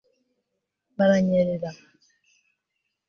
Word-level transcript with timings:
baranyerera 0.97 1.69